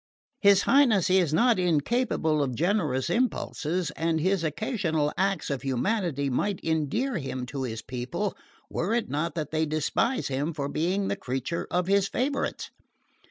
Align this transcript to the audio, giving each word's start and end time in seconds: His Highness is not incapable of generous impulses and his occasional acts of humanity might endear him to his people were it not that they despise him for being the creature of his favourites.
His 0.41 0.63
Highness 0.63 1.11
is 1.11 1.31
not 1.31 1.59
incapable 1.59 2.41
of 2.41 2.55
generous 2.55 3.07
impulses 3.07 3.91
and 3.91 4.19
his 4.19 4.43
occasional 4.43 5.13
acts 5.15 5.51
of 5.51 5.61
humanity 5.61 6.27
might 6.27 6.59
endear 6.63 7.17
him 7.19 7.45
to 7.53 7.61
his 7.61 7.83
people 7.83 8.35
were 8.67 8.95
it 8.95 9.09
not 9.11 9.35
that 9.35 9.51
they 9.51 9.67
despise 9.67 10.27
him 10.27 10.53
for 10.55 10.67
being 10.69 11.07
the 11.07 11.15
creature 11.15 11.67
of 11.69 11.85
his 11.85 12.07
favourites. 12.07 12.71